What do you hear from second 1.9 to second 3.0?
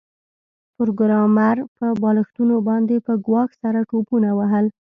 بالښتونو باندې